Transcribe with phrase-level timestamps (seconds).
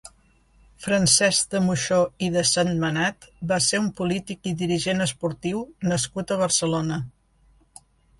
[0.83, 5.61] Francesc de Moxó i de Sentmenat va ser un polític i dirigent esportiu
[5.93, 6.99] nascut a Barcelona.